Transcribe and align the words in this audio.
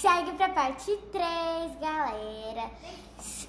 Segue 0.00 0.30
pra 0.36 0.48
parte 0.50 0.96
3, 1.10 1.80
galera. 1.80 2.70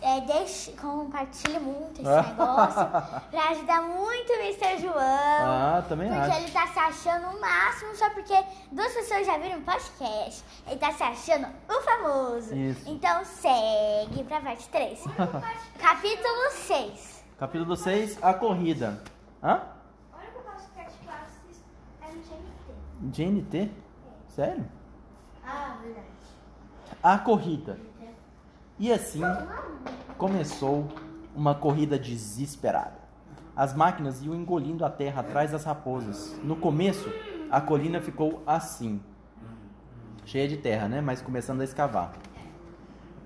É, 0.02 0.22
deixe, 0.22 0.72
compartilhe 0.72 1.60
muito 1.60 2.02
esse 2.02 2.10
negócio 2.10 2.88
pra 3.30 3.50
ajudar 3.52 3.82
muito 3.84 4.32
o 4.32 4.36
Mr. 4.38 4.82
João. 4.82 4.96
Ah, 4.98 5.86
também 5.88 6.10
Porque 6.10 6.32
acho. 6.32 6.42
ele 6.42 6.52
tá 6.52 6.66
se 6.66 6.80
achando 6.80 7.28
o 7.28 7.40
máximo 7.40 7.96
só 7.96 8.10
porque 8.10 8.34
duas 8.72 8.92
pessoas 8.94 9.28
já 9.28 9.38
viram 9.38 9.60
o 9.60 9.62
podcast. 9.62 10.44
Ele 10.66 10.80
tá 10.80 10.92
se 10.92 11.04
achando 11.04 11.48
o 11.70 11.82
famoso. 11.82 12.56
Isso. 12.56 12.90
Então 12.90 13.24
segue 13.26 14.24
pra 14.24 14.42
parte 14.42 14.68
3. 14.70 15.04
Capítulo 15.78 16.52
6. 16.52 17.24
Capítulo 17.38 17.76
6, 17.76 18.18
a 18.24 18.34
corrida. 18.34 19.04
Hã? 19.44 19.62
O 20.12 20.18
único 20.18 20.42
basquete 20.50 20.94
que 21.00 21.08
eu 21.08 21.14
assisto 21.14 21.66
é 22.02 22.08
no 22.08 22.24
GNT. 22.24 23.68
GNT? 23.68 23.72
Sério? 24.30 24.66
Ah, 25.46 25.78
verdade. 25.84 26.08
A 27.02 27.18
corrida. 27.18 27.80
E 28.78 28.92
assim 28.92 29.22
começou 30.18 30.88
uma 31.36 31.56
corrida 31.56 31.98
desesperada. 31.98 33.00
As 33.56 33.74
máquinas 33.74 34.24
iam 34.24 34.36
engolindo 34.36 34.86
a 34.86 34.90
terra 34.90 35.22
atrás 35.22 35.52
das 35.52 35.66
raposas. 35.66 36.38
No 36.44 36.56
começo, 36.56 37.12
a 37.52 37.60
colina 37.60 38.00
ficou 38.00 38.42
assim, 38.46 39.02
cheia 40.26 40.48
de 40.48 40.58
terra, 40.58 40.88
né? 40.88 41.02
Mas 41.02 41.22
começando 41.22 41.62
a 41.62 41.64
escavar. 41.64 42.14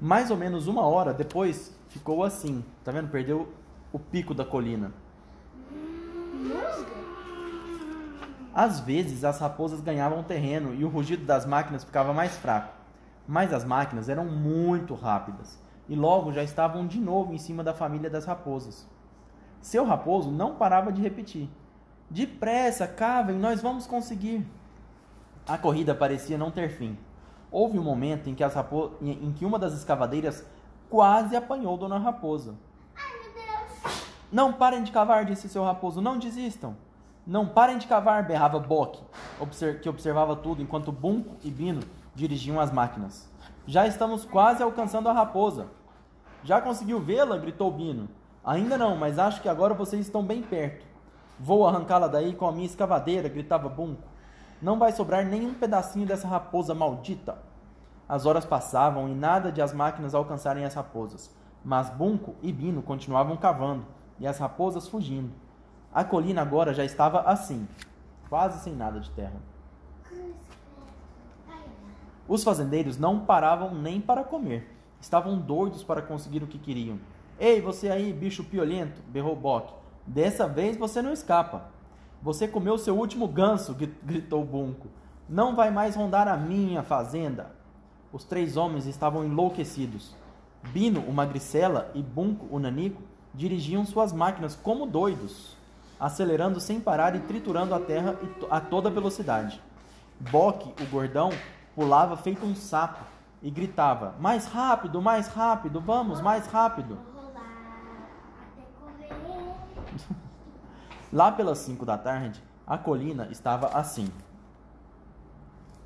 Mais 0.02 0.32
ou 0.32 0.38
menos 0.38 0.68
uma 0.68 0.82
hora 0.82 1.14
depois, 1.14 1.76
ficou 1.88 2.23
assim. 2.23 2.64
Tá 2.84 2.92
vendo? 2.92 3.09
Perdeu 3.09 3.52
o 3.92 4.00
pico 4.00 4.34
da 4.34 4.44
colina. 4.44 4.92
Às 8.54 8.80
vezes, 8.80 9.23
as 9.23 9.40
raposas 9.40 9.82
ganhavam 9.82 10.23
terreno 10.23 10.76
e 10.76 10.86
o 10.86 10.90
rugido 10.90 11.26
das 11.26 11.45
máquinas 11.45 11.84
ficava 11.84 12.14
mais 12.14 12.38
fraco. 12.38 12.83
Mas 13.27 13.54
as 13.54 13.63
máquinas 13.63 14.09
eram 14.09 14.26
muito 14.26 14.95
rápidas 14.95 15.59
e 15.88 15.95
logo 15.95 16.31
já 16.31 16.44
estavam 16.44 16.86
de 16.88 17.00
novo 17.00 17.34
em 17.34 17.38
cima 17.38 17.64
da 17.64 17.73
família 17.73 18.09
das 18.09 18.25
raposas. 18.25 18.88
Seu 19.61 19.86
raposo 19.86 20.30
não 20.30 20.56
parava 20.56 20.92
de 20.92 21.02
repetir: 21.02 21.50
Depressa, 22.09 22.88
cavem, 22.88 23.38
nós 23.38 23.61
vamos 23.61 23.88
conseguir. 23.88 24.45
A 25.48 25.58
corrida 25.58 25.95
parecia 25.95 26.38
não 26.38 26.52
ter 26.52 26.70
fim. 26.70 26.98
Houve 27.52 27.78
um 27.78 27.83
momento 27.83 28.30
em 28.30 28.36
que, 28.36 28.44
rapo... 28.44 28.94
em 29.02 29.31
que 29.31 29.45
uma 29.45 29.59
das 29.59 29.73
escavadeiras 29.73 30.45
quase 30.89 31.36
apanhou 31.36 31.78
Dona 31.78 31.98
Raposa. 31.98 32.55
Ai, 32.95 33.11
meu 33.22 33.33
Deus. 33.33 34.08
Não 34.31 34.53
parem 34.53 34.83
de 34.83 34.92
cavar, 34.92 35.26
disse 35.26 35.48
seu 35.50 35.64
raposo, 35.64 36.02
não 36.02 36.17
desistam. 36.17 36.76
Não 37.26 37.48
parem 37.48 37.78
de 37.78 37.88
cavar, 37.88 38.28
berrava 38.28 38.60
Bock, 38.60 39.02
que 39.82 39.88
observava 39.88 40.36
tudo 40.36 40.62
enquanto 40.62 40.92
Bunco 40.92 41.38
e 41.42 41.50
Bino 41.50 41.82
dirigiam 42.14 42.60
as 42.60 42.70
máquinas. 42.70 43.32
Já 43.66 43.88
estamos 43.88 44.26
quase 44.26 44.62
alcançando 44.62 45.08
a 45.08 45.14
raposa. 45.14 45.68
Já 46.44 46.60
conseguiu 46.60 47.00
vê-la? 47.00 47.38
gritou 47.38 47.72
Bino. 47.72 48.10
Ainda 48.44 48.78
não, 48.78 48.98
mas 48.98 49.18
acho 49.18 49.42
que 49.42 49.48
agora 49.48 49.74
vocês 49.74 50.06
estão 50.06 50.22
bem 50.22 50.42
perto. 50.42 50.86
Vou 51.40 51.66
arrancá-la 51.66 52.08
daí 52.08 52.34
com 52.36 52.46
a 52.46 52.52
minha 52.52 52.66
escavadeira, 52.66 53.30
gritava 53.30 53.70
Bunco. 53.70 54.04
Não 54.62 54.78
vai 54.78 54.92
sobrar 54.92 55.26
nenhum 55.26 55.54
pedacinho 55.54 56.06
dessa 56.06 56.28
raposa 56.28 56.76
maldita. 56.76 57.38
As 58.08 58.26
horas 58.26 58.46
passavam 58.46 59.08
e 59.08 59.16
nada 59.16 59.50
de 59.50 59.62
as 59.62 59.74
máquinas 59.74 60.14
alcançarem 60.14 60.66
as 60.66 60.74
raposas. 60.74 61.34
Mas 61.64 61.90
Bunco 61.90 62.36
e 62.42 62.52
Bino 62.52 62.82
continuavam 62.82 63.38
cavando 63.38 63.86
e 64.20 64.28
as 64.28 64.40
raposas 64.40 64.90
fugindo. 64.90 65.32
A 65.94 66.03
colina 66.03 66.41
agora 66.41 66.73
já 66.73 66.83
estava 66.83 67.22
assim, 67.22 67.67
quase 68.30 68.63
sem 68.63 68.73
nada 68.73 68.99
de 68.99 69.09
terra. 69.11 69.39
Os 72.27 72.44
fazendeiros 72.44 72.97
não 72.97 73.19
paravam 73.19 73.73
nem 73.75 73.99
para 74.02 74.23
comer. 74.23 74.75
Estavam 74.99 75.38
doidos 75.38 75.83
para 75.83 76.02
conseguir 76.02 76.41
o 76.41 76.47
que 76.47 76.58
queriam. 76.58 76.97
Ei, 77.39 77.59
você 77.61 77.89
aí, 77.89 78.14
bicho 78.14 78.44
piolento, 78.44 79.02
berrou 79.09 79.36
Bock. 79.36 79.73
Dessa 80.08 80.48
vez 80.48 80.77
você 80.77 81.02
não 81.02 81.11
escapa. 81.11 81.65
Você 82.21 82.48
comeu 82.48 82.77
seu 82.77 82.98
último 82.98 83.27
ganso, 83.27 83.73
gri- 83.73 83.93
gritou 84.02 84.43
Bunco. 84.45 84.87
Não 85.27 85.55
vai 85.55 85.70
mais 85.70 85.95
rondar 85.95 86.27
a 86.27 86.37
minha 86.37 86.82
fazenda. 86.82 87.52
Os 88.11 88.23
três 88.23 88.55
homens 88.55 88.86
estavam 88.86 89.26
enlouquecidos. 89.26 90.15
Bino, 90.71 91.02
o 91.02 91.11
magricela, 91.14 91.92
e 91.93 92.02
Bunco, 92.02 92.48
o 92.49 92.59
nanico, 92.59 93.02
dirigiam 93.33 93.86
suas 93.86 94.14
máquinas 94.14 94.55
como 94.55 94.86
doidos, 94.86 95.58
acelerando 96.03 96.59
sem 96.59 96.81
parar 96.81 97.15
e 97.15 97.21
triturando 97.21 97.73
a 97.73 97.80
terra 97.80 98.17
a 98.49 98.59
toda 98.59 98.89
velocidade. 98.89 99.64
Bock, 100.19 100.73
o 100.83 100.86
gordão, 100.87 101.30
pulava 101.73 102.17
feito 102.17 102.45
um 102.45 102.53
sapo 102.53 103.02
e 103.41 103.49
gritava: 103.49 104.14
Mais 104.19 104.45
rápido, 104.45 105.02
mais 105.02 105.30
rápido, 105.30 105.80
vamos, 105.80 106.19
mais 106.19 106.45
rápido. 106.45 106.99
Lá 111.11 111.31
pelas 111.31 111.59
5 111.59 111.86
da 111.86 111.97
tarde, 111.97 112.43
a 112.67 112.77
colina 112.77 113.30
estava 113.31 113.67
assim, 113.67 114.11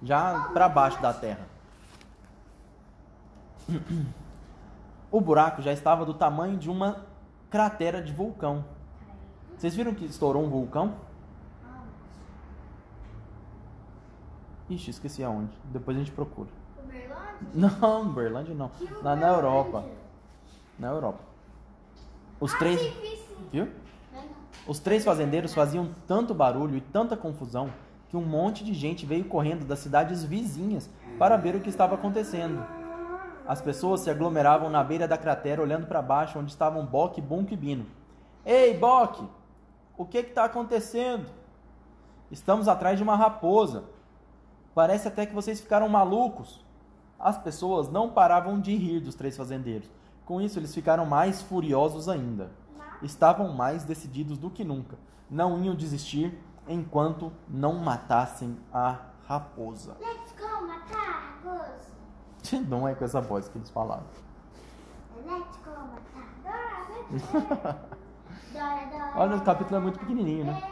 já 0.01 0.49
para 0.51 0.67
baixo 0.67 0.99
da 0.99 1.13
terra. 1.13 1.45
O 5.09 5.22
buraco 5.22 5.61
já 5.61 5.72
estava 5.72 6.03
do 6.03 6.13
tamanho 6.13 6.57
de 6.57 6.69
uma 6.69 7.05
cratera 7.49 8.01
de 8.01 8.11
vulcão. 8.11 8.66
Vocês 9.57 9.75
viram 9.75 9.94
que 9.94 10.06
estourou 10.06 10.44
um 10.44 10.50
vulcão? 10.50 10.94
Ixi, 14.69 14.91
esqueci 14.91 15.23
aonde. 15.23 15.51
Depois 15.66 15.97
a 15.97 16.00
gente 16.00 16.12
procura. 16.12 16.50
Uberlândia? 16.84 17.47
Não, 17.53 18.13
Berlândia 18.13 18.53
não. 18.53 18.72
Na, 19.01 19.16
na 19.16 19.28
Europa. 19.29 19.84
Na 20.78 20.90
Europa. 20.90 21.19
Os 22.40 22.53
três. 22.53 22.79
Viu? 23.51 23.67
Os 24.67 24.79
três 24.79 25.03
fazendeiros 25.03 25.53
faziam 25.53 25.90
tanto 26.06 26.34
barulho 26.35 26.75
e 26.75 26.81
tanta 26.81 27.17
confusão 27.17 27.72
que 28.09 28.17
um 28.17 28.22
monte 28.22 28.63
de 28.63 28.73
gente 28.73 29.06
veio 29.06 29.25
correndo 29.25 29.66
das 29.66 29.79
cidades 29.79 30.23
vizinhas 30.23 30.90
para 31.17 31.35
ver 31.35 31.56
o 31.56 31.62
que 31.62 31.69
estava 31.69 31.96
acontecendo. 31.96 32.63
As 33.47 33.62
pessoas 33.62 34.01
se 34.01 34.09
aglomeravam 34.09 34.69
na 34.69 34.84
beira 34.84 35.07
da 35.07 35.17
cratera 35.17 35.62
olhando 35.62 35.88
para 35.88 36.01
baixo 36.01 36.38
onde 36.38 36.51
estavam 36.51 36.85
Bock, 36.85 37.19
Bunco 37.22 37.53
e 37.53 37.57
Bino. 37.57 37.85
Ei, 38.46 38.78
Bock! 38.78 39.25
O 39.97 40.06
que 40.06 40.19
está 40.19 40.46
acontecendo? 40.46 41.25
Estamos 42.30 42.68
atrás 42.68 42.97
de 42.97 43.03
uma 43.03 43.16
raposa. 43.16 43.85
Parece 44.75 45.08
até 45.08 45.25
que 45.25 45.34
vocês 45.34 45.59
ficaram 45.59 45.90
malucos. 45.90 46.63
As 47.19 47.35
pessoas 47.35 47.90
não 47.90 48.12
paravam 48.12 48.62
de 48.62 48.75
rir 48.75 49.00
dos 49.00 49.16
três 49.16 49.35
fazendeiros. 49.35 49.90
Com 50.24 50.40
isso, 50.40 50.59
eles 50.59 50.74
ficaram 50.74 51.03
mais 51.03 51.41
furiosos 51.41 52.08
ainda. 52.08 52.52
Estavam 53.02 53.53
mais 53.53 53.84
decididos 53.84 54.38
do 54.38 54.52
que 54.52 54.63
nunca. 54.63 55.00
Não 55.30 55.63
iam 55.63 55.74
desistir 55.74 56.38
enquanto 56.68 57.31
não 57.47 57.74
matassem 57.74 58.56
a 58.72 59.00
raposa. 59.25 59.97
Let's 60.00 60.31
go 60.38 60.68
matar 60.68 61.41
raposa. 61.44 61.97
Não 62.69 62.88
é 62.88 62.96
com 62.96 63.03
essa 63.03 63.19
voz 63.19 63.50
que 63.50 63.58
eles 63.58 63.69
falaram. 63.69 64.06
Let's 65.25 65.58
go 65.66 65.72
matar. 65.72 66.28
Dora, 66.44 67.50
Dora. 67.50 67.97
Olha, 69.14 69.36
o 69.38 69.44
capítulo 69.44 69.78
é 69.78 69.82
muito 69.82 70.00
pequenininho, 70.00 70.46
né? 70.46 70.64